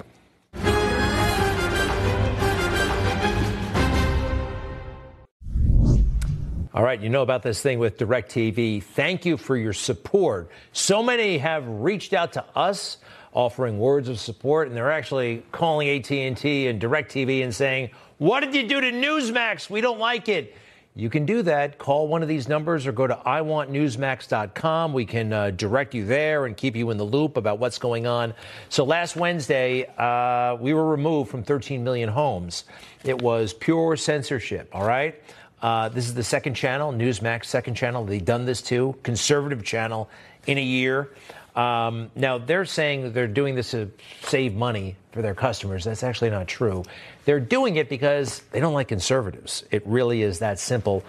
[6.75, 8.83] All right, you know about this thing with DirecTV.
[8.83, 10.49] Thank you for your support.
[10.73, 12.97] So many have reached out to us
[13.33, 18.53] offering words of support, and they're actually calling AT&T and DirecTV and saying, "What did
[18.53, 19.69] you do to Newsmax?
[19.69, 20.53] We don't like it."
[20.97, 21.77] You can do that.
[21.77, 24.91] Call one of these numbers or go to iwantnewsmax.com.
[24.91, 28.05] We can uh, direct you there and keep you in the loop about what's going
[28.05, 28.33] on.
[28.67, 32.65] So last Wednesday, uh, we were removed from 13 million homes.
[33.03, 35.21] It was pure censorship, all right?
[35.61, 38.05] Uh, this is the second channel, Newsmax, second channel.
[38.05, 40.09] They've done this too, conservative channel
[40.47, 41.09] in a year.
[41.55, 43.89] Um, now, they're saying that they're doing this to
[44.23, 45.85] save money for their customers.
[45.85, 46.83] That's actually not true.
[47.23, 49.63] They're doing it because they don't like conservatives.
[49.71, 51.03] It really is that simple.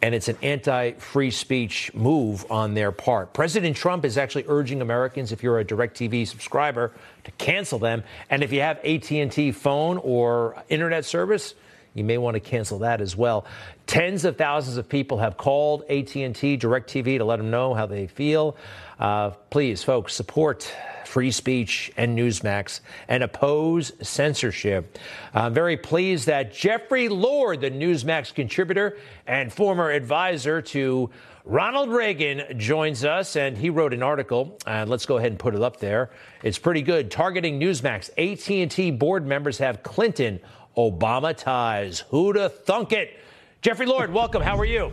[0.00, 3.32] And it's an anti-free speech move on their part.
[3.32, 6.92] President Trump is actually urging Americans, if you're a DirecTV subscriber,
[7.24, 8.02] to cancel them.
[8.30, 11.54] And if you have AT&T phone or internet service,
[11.94, 13.46] you may want to cancel that as well.
[13.86, 18.06] Tens of thousands of people have called AT&T, DirecTV to let them know how they
[18.06, 18.56] feel.
[18.98, 20.72] Uh, please, folks, support
[21.04, 24.98] free speech and Newsmax and oppose censorship.
[25.34, 31.10] I'm very pleased that Jeffrey Lord, the Newsmax contributor and former advisor to
[31.44, 34.58] Ronald Reagan joins us, and he wrote an article.
[34.66, 36.10] Uh, let's go ahead and put it up there.
[36.42, 37.10] It's pretty good.
[37.10, 40.40] Targeting Newsmax, AT&T board members have Clinton
[40.76, 42.00] Obama ties.
[42.10, 43.20] Who'da thunk it?
[43.64, 44.42] Jeffrey Lord, welcome.
[44.42, 44.92] How are you?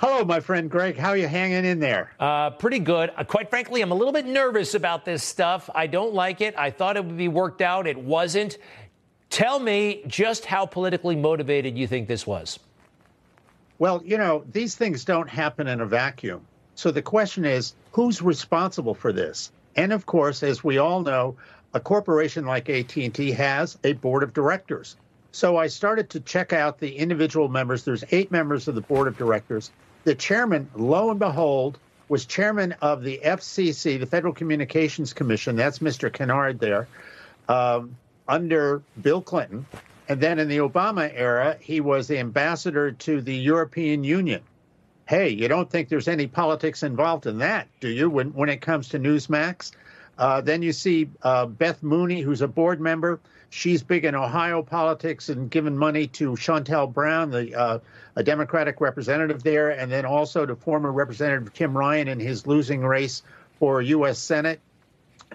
[0.00, 0.96] Hello, my friend Greg.
[0.96, 2.10] How are you hanging in there?
[2.18, 3.12] Uh, pretty good.
[3.16, 5.70] Uh, quite frankly, I'm a little bit nervous about this stuff.
[5.72, 6.56] I don't like it.
[6.58, 7.86] I thought it would be worked out.
[7.86, 8.58] It wasn't.
[9.30, 12.58] Tell me just how politically motivated you think this was.
[13.78, 16.44] Well, you know, these things don't happen in a vacuum.
[16.74, 19.52] So the question is, who's responsible for this?
[19.76, 21.36] And of course, as we all know,
[21.74, 24.96] a corporation like AT&T has a board of directors.
[25.34, 27.82] So I started to check out the individual members.
[27.82, 29.72] There's eight members of the board of directors.
[30.04, 31.76] The chairman, lo and behold,
[32.08, 35.56] was chairman of the FCC, the Federal Communications Commission.
[35.56, 36.12] That's Mr.
[36.12, 36.86] Kennard there,
[37.48, 37.96] um,
[38.28, 39.66] under Bill Clinton.
[40.08, 44.40] And then in the Obama era, he was the ambassador to the European Union.
[45.08, 48.60] Hey, you don't think there's any politics involved in that, do you, when, when it
[48.60, 49.72] comes to Newsmax?
[50.16, 53.18] Uh, then you see uh, Beth Mooney, who's a board member.
[53.56, 57.78] She's big in Ohio politics and giving money to Shontel Brown, the uh,
[58.16, 62.80] a Democratic representative there, and then also to former Representative Tim Ryan in his losing
[62.80, 63.22] race
[63.60, 64.18] for U.S.
[64.18, 64.58] Senate.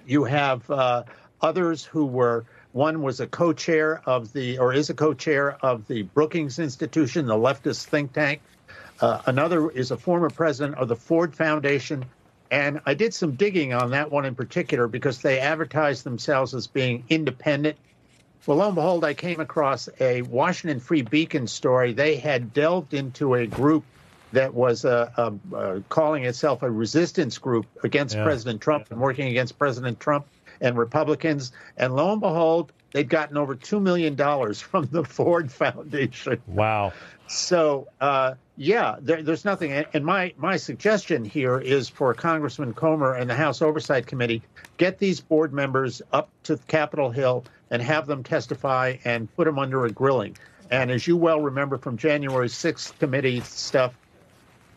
[0.06, 1.04] You have uh,
[1.42, 2.44] others who were.
[2.74, 7.36] One was a co-chair of the, or is a co-chair of the Brookings Institution, the
[7.36, 8.42] leftist think tank.
[9.00, 12.04] Uh, another is a former president of the Ford Foundation,
[12.52, 16.68] and I did some digging on that one in particular because they advertised themselves as
[16.68, 17.78] being independent.
[18.46, 21.94] Well, lo and behold, I came across a Washington Free Beacon story.
[21.94, 23.84] They had delved into a group
[24.32, 28.24] that was uh, uh, uh, calling itself a resistance group against yeah.
[28.24, 30.28] President Trump and working against President Trump
[30.62, 31.52] and Republicans.
[31.78, 34.16] And lo and behold, they'd gotten over $2 million
[34.54, 36.42] from the Ford Foundation.
[36.48, 36.94] Wow.
[37.28, 39.72] So, uh, yeah, there, there's nothing.
[39.72, 44.42] And my, my suggestion here is for Congressman Comer and the House Oversight Committee
[44.76, 49.58] get these board members up to Capitol Hill and have them testify and put them
[49.58, 50.38] under a grilling.
[50.70, 53.98] And as you well remember from January 6th committee stuff,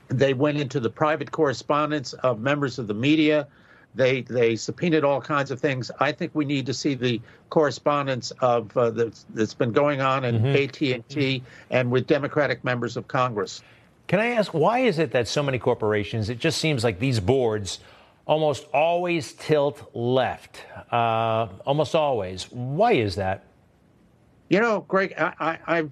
[0.06, 3.48] they went into the private correspondence of members of the media
[3.94, 5.90] they they subpoenaed all kinds of things.
[6.00, 10.24] I think we need to see the correspondence of uh, that's, that's been going on
[10.24, 10.56] in mm-hmm.
[10.64, 13.62] AT and T and with Democratic members of Congress.
[14.08, 16.30] Can I ask why is it that so many corporations?
[16.30, 17.80] It just seems like these boards
[18.26, 20.64] almost always tilt left.
[20.90, 22.44] Uh, almost always.
[22.50, 23.44] Why is that?
[24.48, 25.90] You know, Greg, I, I, I've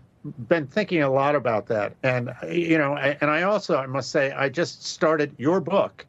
[0.48, 4.32] been thinking a lot about that, and you know, and I also I must say
[4.32, 6.04] I just started your book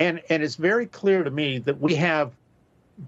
[0.00, 2.32] and and it's very clear to me that we have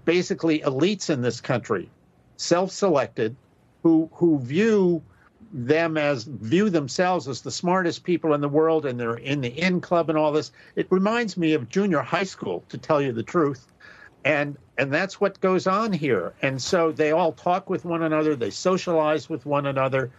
[0.05, 1.89] basically elites in this country,
[2.37, 3.35] self-selected,
[3.81, 5.01] who who view
[5.51, 9.49] them as view themselves as the smartest people in the world and they're in the
[9.49, 10.51] in club and all this.
[10.75, 13.67] It reminds me of junior high school to tell you the truth.
[14.23, 16.33] And and that's what goes on here.
[16.41, 20.11] And so they all talk with one another they socialize with one another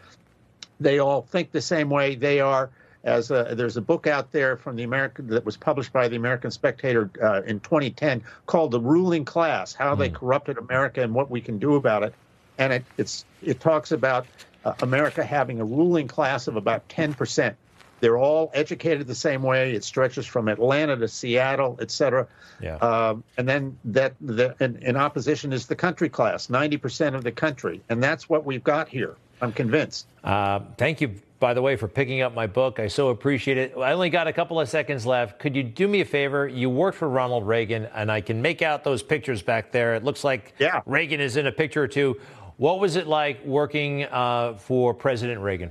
[0.81, 2.71] they all think the same way they are
[3.05, 6.17] as a, there's a book out there from the American that was published by the
[6.17, 11.31] American Spectator uh, in 2010 called "The Ruling Class: How They Corrupted America and What
[11.31, 12.15] We Can Do About It,"
[12.59, 14.27] and it it's it talks about
[14.65, 17.57] uh, America having a ruling class of about 10 percent.
[18.01, 19.73] They're all educated the same way.
[19.73, 22.27] It stretches from Atlanta to Seattle, et cetera.
[22.61, 22.77] Yeah.
[22.77, 27.33] Um, and then that the, in, in opposition is the country class, 90% of the
[27.33, 27.81] country.
[27.89, 29.17] And that's what we've got here.
[29.41, 30.07] I'm convinced.
[30.23, 31.15] Uh, thank you,
[31.45, 32.81] by the way, for picking up my book.
[32.81, 33.75] I so appreciate it.
[33.77, 35.39] I only got a couple of seconds left.
[35.39, 36.49] Could you do me a favor?
[36.49, 39.95] You worked for Ronald Reagan, and I can make out those pictures back there.
[39.95, 40.81] It looks like yeah.
[40.87, 42.19] Reagan is in a picture or two.
[42.57, 45.71] What was it like working uh, for President Reagan?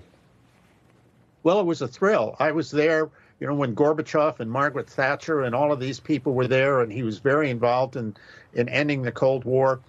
[1.42, 2.36] Well, it was a thrill.
[2.38, 3.10] I was there,
[3.40, 6.92] you know, when Gorbachev and Margaret Thatcher and all of these people were there, and
[6.92, 8.16] he was very involved in,
[8.54, 9.80] in ending the Cold War.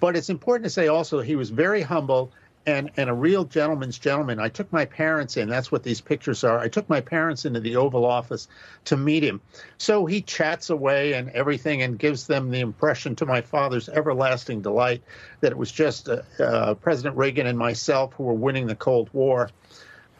[0.00, 2.32] But it's important to say also he was very humble
[2.68, 4.38] and, and a real gentleman's gentleman.
[4.38, 5.48] I took my parents in.
[5.48, 6.58] That's what these pictures are.
[6.58, 8.46] I took my parents into the Oval Office
[8.84, 9.40] to meet him.
[9.78, 14.60] So he chats away and everything and gives them the impression, to my father's everlasting
[14.60, 15.02] delight,
[15.40, 19.08] that it was just uh, uh, President Reagan and myself who were winning the Cold
[19.14, 19.48] War.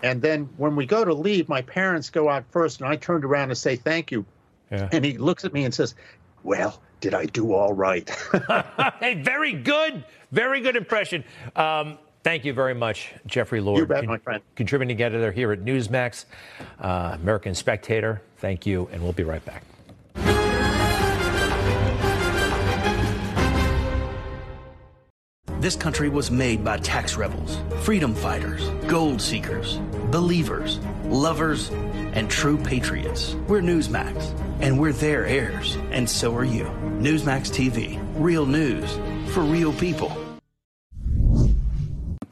[0.02, 3.26] And then when we go to leave, my parents go out first, and I turned
[3.26, 4.24] around to say thank you.
[4.70, 4.88] Yeah.
[4.90, 5.94] And he looks at me and says,
[6.44, 8.08] Well, did I do all right?
[9.00, 10.04] hey, very good.
[10.32, 11.24] Very good impression.
[11.56, 13.78] Um, thank you very much, Jeffrey Lord.
[13.78, 14.42] You bet, my friend.
[14.54, 16.26] Contributing editor here at Newsmax,
[16.78, 18.20] uh, American Spectator.
[18.36, 19.64] Thank you, and we'll be right back.
[25.60, 29.78] This country was made by tax rebels, freedom fighters, gold seekers,
[30.10, 31.70] believers, lovers,
[32.12, 33.34] and true patriots.
[33.48, 36.64] We're Newsmax, and we're their heirs, and so are you.
[37.00, 38.98] Newsmax TV, real news
[39.32, 40.27] for real people.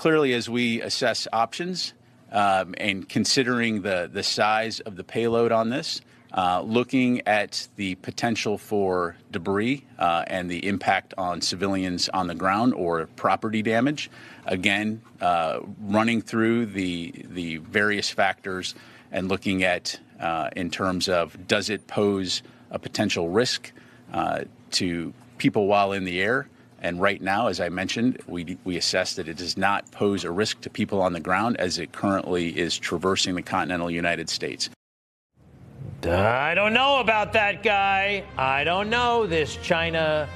[0.06, 1.92] Clearly, as we assess options
[2.30, 6.00] um, and considering the, the size of the payload on this,
[6.32, 12.36] uh, looking at the potential for debris uh, and the impact on civilians on the
[12.36, 14.08] ground or property damage.
[14.44, 18.76] Again, uh, running through the the various factors
[19.10, 23.72] and looking at uh, in terms of does it pose a potential risk
[24.12, 26.46] uh, to people while in the air.
[26.82, 30.30] And right now, as I mentioned, we, we assess that it does not pose a
[30.30, 34.70] risk to people on the ground as it currently is traversing the continental United States.
[36.04, 38.24] I don't know about that guy.
[38.36, 40.28] I don't know this China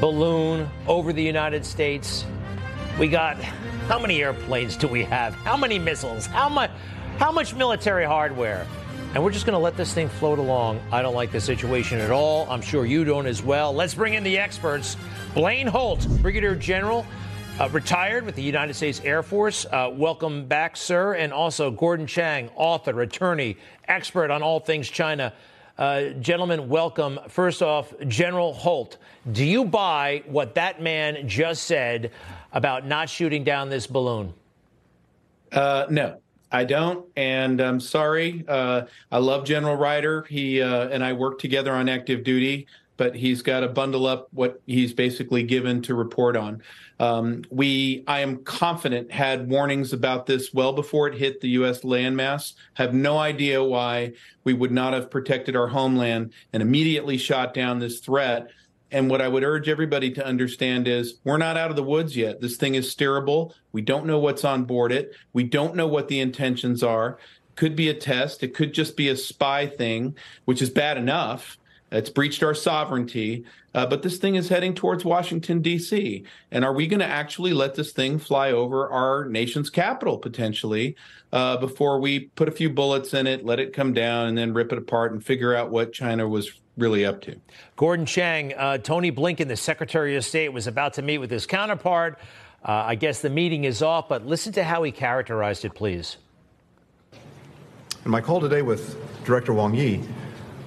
[0.00, 2.24] balloon over the United States.
[2.98, 3.36] We got
[3.88, 5.34] how many airplanes do we have?
[5.34, 6.26] How many missiles?
[6.26, 6.70] How much
[7.18, 8.66] how much military hardware?
[9.16, 10.78] And we're just going to let this thing float along.
[10.92, 12.46] I don't like the situation at all.
[12.50, 13.72] I'm sure you don't as well.
[13.72, 14.98] Let's bring in the experts.
[15.32, 17.06] Blaine Holt, Brigadier General,
[17.58, 19.64] uh, retired with the United States Air Force.
[19.64, 21.14] Uh, welcome back, sir.
[21.14, 23.56] And also Gordon Chang, author, attorney,
[23.88, 25.32] expert on all things China.
[25.78, 27.18] Uh, gentlemen, welcome.
[27.28, 28.98] First off, General Holt,
[29.32, 32.10] do you buy what that man just said
[32.52, 34.34] about not shooting down this balloon?
[35.52, 36.20] Uh, no,
[36.52, 38.44] I don't, and I'm sorry.
[38.46, 40.24] Uh, I love General Ryder.
[40.28, 44.28] He uh, and I work together on active duty, but he's got to bundle up
[44.32, 46.62] what he's basically given to report on.
[46.98, 51.80] Um, we, I am confident, had warnings about this well before it hit the U.S.
[51.80, 52.54] landmass.
[52.74, 54.12] Have no idea why
[54.44, 58.48] we would not have protected our homeland and immediately shot down this threat.
[58.92, 62.16] And what I would urge everybody to understand is we're not out of the woods
[62.16, 62.40] yet.
[62.40, 63.52] This thing is steerable.
[63.72, 65.12] We don't know what's on board it.
[65.32, 67.18] We don't know what the intentions are.
[67.56, 68.42] Could be a test.
[68.42, 71.58] It could just be a spy thing, which is bad enough.
[71.90, 73.44] It's breached our sovereignty.
[73.74, 76.24] Uh, but this thing is heading towards Washington, D.C.
[76.50, 80.96] And are we going to actually let this thing fly over our nation's capital potentially
[81.32, 84.54] uh, before we put a few bullets in it, let it come down, and then
[84.54, 87.36] rip it apart and figure out what China was really up to?
[87.76, 91.46] Gordon Chang, uh, Tony Blinken, the Secretary of State, was about to meet with his
[91.46, 92.18] counterpart.
[92.64, 96.16] Uh, I guess the meeting is off, but listen to how he characterized it, please.
[98.04, 100.02] In my call today with Director Wang Yi,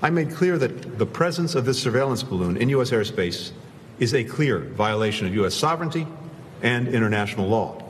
[0.01, 2.91] I made clear that the presence of this surveillance balloon in U.S.
[2.91, 3.51] airspace
[3.99, 5.53] is a clear violation of U.S.
[5.53, 6.07] sovereignty
[6.61, 7.83] and international law,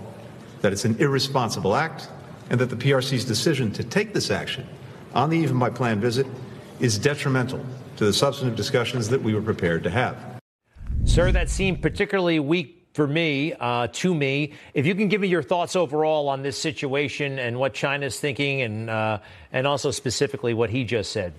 [0.61, 2.09] that it's an irresponsible act,
[2.49, 4.67] and that the PRC's decision to take this action
[5.13, 6.25] on the eve of my planned visit
[6.79, 7.63] is detrimental
[7.99, 10.15] to the substantive discussions that we were prepared to have.
[11.03, 14.53] Sir, that seemed particularly weak for me, uh, to me.
[14.73, 18.61] If you can give me your thoughts overall on this situation and what China's thinking,
[18.61, 19.19] and uh,
[19.51, 21.33] and also specifically what he just said.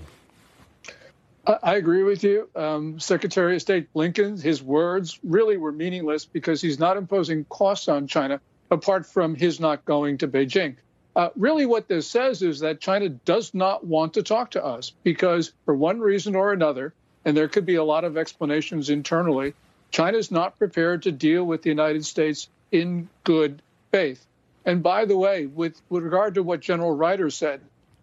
[1.63, 2.49] I agree with you.
[2.55, 7.89] Um, Secretary of State Blinken, his words really were meaningless because he's not imposing costs
[7.89, 8.39] on China
[8.71, 10.77] apart from his not going to Beijing.
[11.17, 14.93] Uh, really, what this says is that China does not want to talk to us
[15.03, 16.95] because, for one reason or another,
[17.25, 19.55] and there could be a lot of explanations internally,
[19.91, 24.25] China is not prepared to deal with the United States in good faith.
[24.65, 27.61] And by the way, with, with regard to what General Ryder said,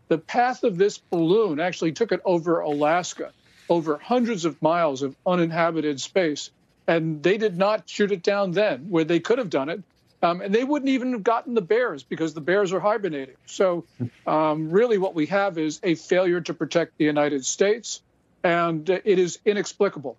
[0.09, 3.31] the path of this balloon actually took it over Alaska,
[3.69, 6.49] over hundreds of miles of uninhabited space.
[6.87, 9.81] And they did not shoot it down then, where they could have done it.
[10.23, 13.35] Um, and they wouldn't even have gotten the bears because the bears are hibernating.
[13.45, 13.85] So,
[14.25, 18.01] um, really, what we have is a failure to protect the United States,
[18.43, 20.17] and it is inexplicable.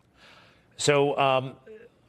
[0.77, 1.55] So, um,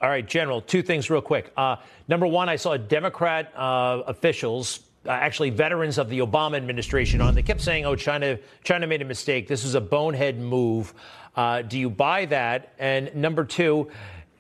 [0.02, 1.52] all right, General, two things real quick.
[1.58, 1.78] Uh,
[2.08, 7.34] number one, I saw Democrat uh, officials, uh, actually veterans of the Obama administration, on.
[7.34, 9.48] They kept saying, "Oh, China, China made a mistake.
[9.48, 10.94] This is a bonehead move."
[11.36, 12.74] Uh, do you buy that?
[12.80, 13.90] And number two,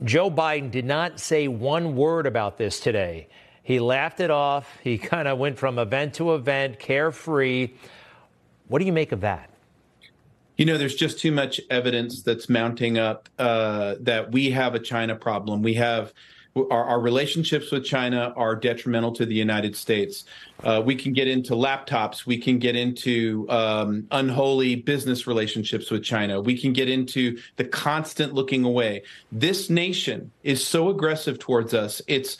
[0.03, 3.27] Joe Biden did not say one word about this today.
[3.63, 4.77] He laughed it off.
[4.83, 7.71] He kind of went from event to event, carefree.
[8.67, 9.49] What do you make of that?
[10.57, 14.79] You know, there's just too much evidence that's mounting up uh, that we have a
[14.79, 15.61] China problem.
[15.61, 16.13] We have
[16.55, 20.25] our, our, relationships with China are detrimental to the United States.
[20.63, 22.25] Uh, we can get into laptops.
[22.25, 26.41] We can get into um, unholy business relationships with China.
[26.41, 29.03] We can get into the constant looking away.
[29.31, 32.01] This nation is so aggressive towards us.
[32.07, 32.37] It's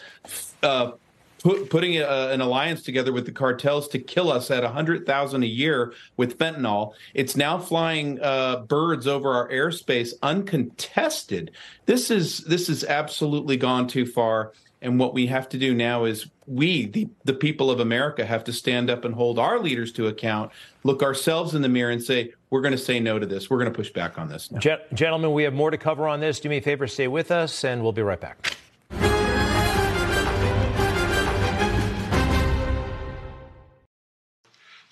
[0.64, 0.91] uh,
[1.39, 5.45] put, putting a, an alliance together with the cartels to kill us at 100,000 a
[5.45, 6.93] year with fentanyl.
[7.13, 11.51] It's now flying uh, birds over our airspace uncontested.
[11.85, 14.53] This is this is absolutely gone too far.
[14.81, 18.45] And what we have to do now is we, the, the people of America, have
[18.45, 20.51] to stand up and hold our leaders to account,
[20.83, 23.49] look ourselves in the mirror and say, we're going to say no to this.
[23.49, 24.49] We're going to push back on this.
[24.93, 26.39] gentlemen, we have more to cover on this.
[26.39, 28.55] Do me a favor, stay with us, and we'll be right back.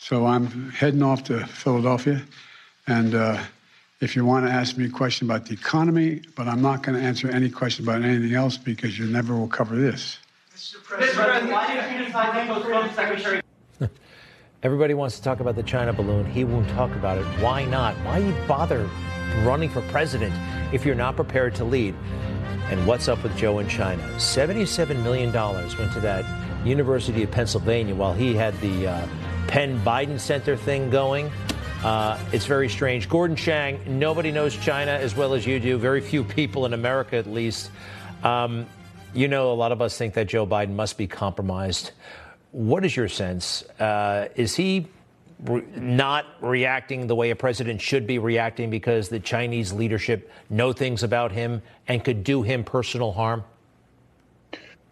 [0.08, 2.24] So I'm heading off to Philadelphia.
[2.88, 3.44] And uh,
[4.00, 6.98] if you want to ask me a question about the economy, but I'm not going
[6.98, 10.18] to answer any question about anything else because you never will cover this.
[10.56, 10.82] Mr.
[10.86, 11.52] President,
[14.64, 16.26] Everybody wants to talk about the China balloon.
[16.26, 17.26] He won't talk about it.
[17.44, 17.94] Why not?
[18.06, 18.90] Why you bother
[19.44, 20.34] running for president
[20.74, 21.94] if you're not prepared to lead?
[22.72, 24.04] And what's up with Joe in China?
[24.16, 26.24] $77 million went to that
[26.66, 29.08] University of Pennsylvania while he had the uh,
[29.48, 31.32] Penn Biden Center thing going.
[31.84, 33.08] Uh, it's very strange.
[33.08, 37.16] Gordon Chang, nobody knows China as well as you do, very few people in America
[37.16, 37.72] at least.
[38.24, 38.66] Um,
[39.14, 41.92] you know, a lot of us think that Joe Biden must be compromised.
[42.52, 43.64] What is your sense?
[43.80, 44.88] Uh, is he
[45.46, 50.74] re- not reacting the way a president should be reacting because the Chinese leadership know
[50.74, 53.44] things about him and could do him personal harm?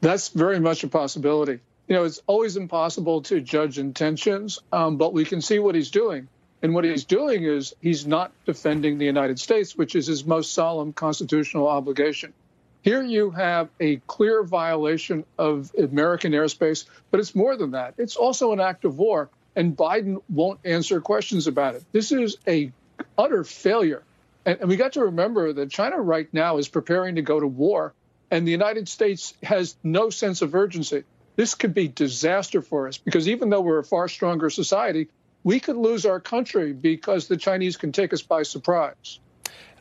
[0.02, 5.14] That's very much a possibility you know, it's always impossible to judge intentions, um, but
[5.14, 6.28] we can see what he's doing.
[6.62, 10.54] And what he's doing is he's not defending the United States, which is his most
[10.54, 12.34] solemn constitutional obligation.
[12.82, 17.96] Here you have a clear violation of American airspace, but it's more than that.
[17.98, 21.84] It's also an act of war, and Biden won't answer questions about it.
[21.92, 22.72] This is a
[23.18, 24.04] utter failure.
[24.46, 27.48] And, and we got to remember that China right now is preparing to go to
[27.48, 27.94] war,
[28.32, 31.04] and the United States has no sense of urgency
[31.36, 35.08] this could be disaster for us because even though we're a far stronger society,
[35.44, 39.20] we could lose our country because the Chinese can take us by surprise.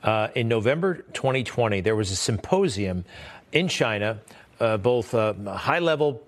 [0.03, 3.05] Uh, in November 2020, there was a symposium
[3.53, 4.21] in China,
[4.61, 6.23] uh, both uh, high level,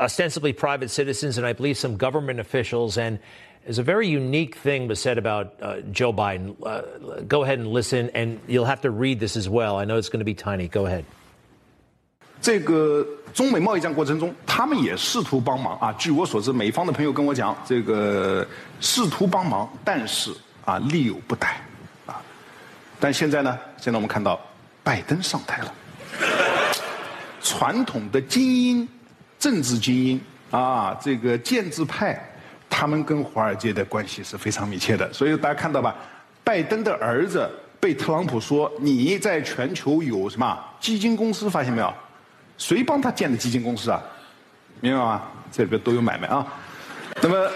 [0.00, 2.98] ostensibly private citizens, and I believe some government officials.
[2.98, 3.20] And
[3.62, 6.56] there's a very unique thing was said about uh, Joe Biden.
[6.60, 9.76] Uh, go ahead and listen, and you'll have to read this as well.
[9.76, 10.66] I know it's going to be tiny.
[10.66, 11.04] Go ahead.
[12.44, 15.90] 这个中美贸易战过程中，他们也试图帮忙啊。
[15.96, 18.46] 据我所知，美方的朋友跟我讲，这个
[18.82, 20.30] 试图帮忙，但是
[20.62, 21.56] 啊，力有不逮
[22.04, 22.20] 啊。
[23.00, 24.38] 但现在呢，现在我们看到
[24.82, 25.74] 拜登上台了，
[27.40, 28.86] 传统的精英、
[29.38, 30.20] 政治精英
[30.50, 32.22] 啊，这个建制派，
[32.68, 35.10] 他们跟华尔街的关系是非常密切的。
[35.14, 35.96] 所以大家看到吧，
[36.44, 41.90] 拜登的儿子被特朗普说你在全球有什么基金公司，发现没有？
[42.57, 44.03] 谁帮他建的基金公司啊？
[44.81, 45.23] 明白吗？
[45.51, 46.45] 这里边都有买卖啊。
[47.21, 47.51] 那么，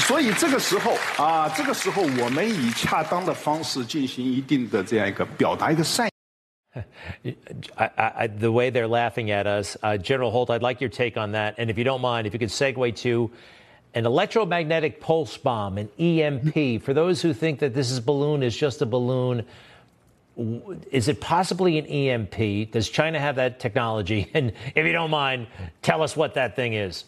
[0.00, 6.08] 所以这个时候啊，这个时候我们以恰当的方式进行一定的这样一个表达一个善。
[7.76, 11.16] I, I, the way they're laughing at us, uh, General Holt, I'd like your take
[11.16, 11.54] on that.
[11.58, 13.30] And if you don't mind, if you could segue to
[13.94, 16.82] an electromagnetic pulse bomb, an EMP.
[16.82, 19.44] For those who think that this is balloon is just a balloon,
[20.35, 22.71] is it possibly an EMP?
[22.71, 24.31] Does China have that technology?
[24.33, 25.47] And if you don't mind,
[25.81, 27.05] tell us what that thing is.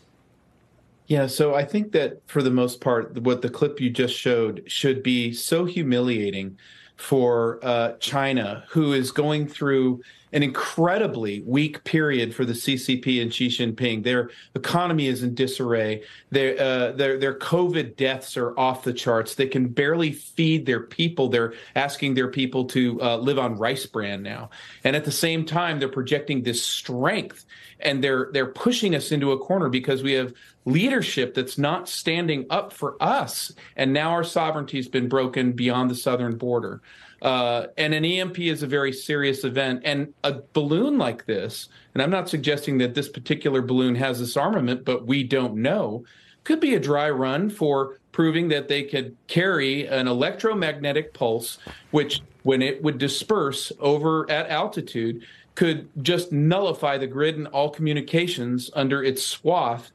[1.08, 4.64] Yeah, so I think that for the most part, what the clip you just showed
[4.68, 6.58] should be so humiliating
[6.98, 10.02] for uh, China, who is going through
[10.36, 14.04] an incredibly weak period for the CCP and Xi Jinping.
[14.04, 16.04] Their economy is in disarray.
[16.30, 19.36] Their uh, their their COVID deaths are off the charts.
[19.36, 21.30] They can barely feed their people.
[21.30, 24.50] They're asking their people to uh, live on rice bran now,
[24.84, 27.46] and at the same time, they're projecting this strength
[27.80, 30.34] and they're they're pushing us into a corner because we have
[30.66, 35.90] leadership that's not standing up for us, and now our sovereignty has been broken beyond
[35.90, 36.82] the southern border.
[37.22, 42.04] Uh, and an EMP is a very serious event, and a balloon like this, and
[42.04, 46.04] I'm not suggesting that this particular balloon has this armament, but we don't know,
[46.44, 51.58] could be a dry run for proving that they could carry an electromagnetic pulse,
[51.92, 55.24] which, when it would disperse over at altitude,
[55.56, 59.92] could just nullify the grid and all communications under its swath.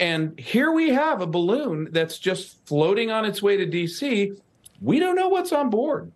[0.00, 4.38] And here we have a balloon that's just floating on its way to DC.
[4.80, 6.10] We don't know what's on board.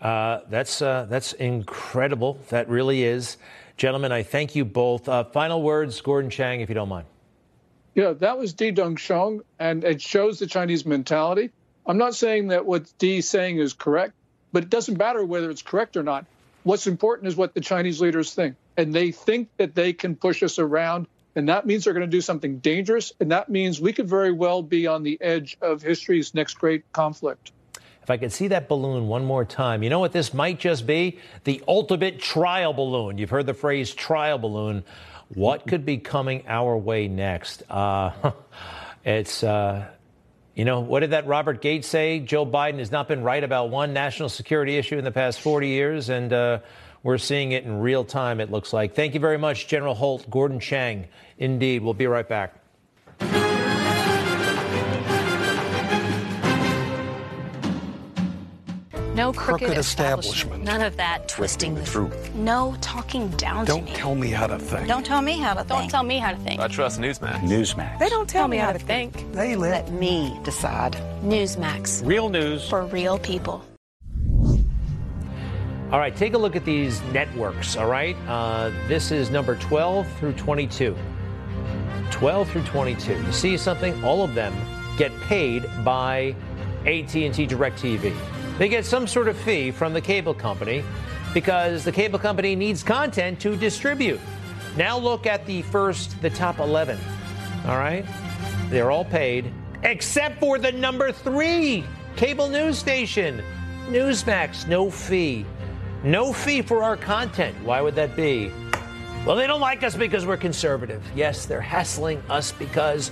[0.00, 2.38] Uh, that's uh, that's incredible.
[2.50, 3.36] That really is,
[3.76, 4.12] gentlemen.
[4.12, 5.08] I thank you both.
[5.08, 7.06] Uh, final words, Gordon Chang, if you don't mind.
[7.96, 11.50] Yeah, that was Di Dongsheng, and it shows the Chinese mentality.
[11.84, 14.12] I'm not saying that what Di is saying is correct,
[14.52, 16.24] but it doesn't matter whether it's correct or not.
[16.68, 18.54] What's important is what the Chinese leaders think.
[18.76, 21.06] And they think that they can push us around.
[21.34, 23.10] And that means they're going to do something dangerous.
[23.20, 26.84] And that means we could very well be on the edge of history's next great
[26.92, 27.52] conflict.
[28.02, 30.86] If I could see that balloon one more time, you know what this might just
[30.86, 31.18] be?
[31.44, 33.16] The ultimate trial balloon.
[33.16, 34.84] You've heard the phrase trial balloon.
[35.28, 37.62] What could be coming our way next?
[37.70, 38.32] Uh,
[39.06, 39.42] it's.
[39.42, 39.86] Uh,
[40.58, 42.18] you know, what did that Robert Gates say?
[42.18, 45.68] Joe Biden has not been right about one national security issue in the past 40
[45.68, 46.58] years, and uh,
[47.04, 48.96] we're seeing it in real time, it looks like.
[48.96, 51.06] Thank you very much, General Holt, Gordon Chang.
[51.38, 52.56] Indeed, we'll be right back.
[59.18, 60.36] No crooked, crooked establishment.
[60.36, 60.64] establishment.
[60.64, 62.32] None of that twisting the truth.
[62.36, 63.90] No talking down Don't to me.
[63.90, 64.86] Don't tell me how to think.
[64.86, 65.68] Don't tell me how to think.
[65.68, 66.60] Don't tell me how to think.
[66.60, 67.40] I trust Newsmax.
[67.40, 67.98] Newsmax.
[67.98, 69.32] They don't tell, me how to think.
[69.32, 70.92] They let me decide.
[71.24, 72.06] Newsmax.
[72.06, 72.68] Real news.
[72.68, 73.64] For real people.
[75.90, 78.16] All right, take a look at these networks, all right?
[78.28, 80.96] Uh, this is number 12 through 22.
[82.12, 83.14] 12 through 22.
[83.14, 84.04] You see something?
[84.04, 84.54] All of them
[84.96, 86.36] get paid by
[86.86, 88.37] AT&T DirecTV.
[88.58, 90.84] They get some sort of fee from the cable company
[91.32, 94.20] because the cable company needs content to distribute.
[94.76, 96.98] Now look at the first, the top 11.
[97.66, 98.04] All right?
[98.68, 99.52] They're all paid
[99.82, 101.84] except for the number three
[102.16, 103.42] cable news station,
[103.86, 105.46] Newsmax, no fee.
[106.04, 107.56] No fee for our content.
[107.64, 108.52] Why would that be?
[109.26, 111.02] Well, they don't like us because we're conservative.
[111.14, 113.10] Yes, they're hassling us because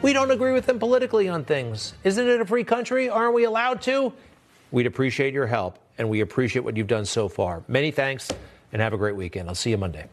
[0.00, 1.94] we don't agree with them politically on things.
[2.04, 3.08] Isn't it a free country?
[3.08, 4.12] Aren't we allowed to?
[4.72, 7.62] We'd appreciate your help, and we appreciate what you've done so far.
[7.68, 8.28] Many thanks,
[8.72, 9.48] and have a great weekend.
[9.48, 10.06] I'll see you Monday.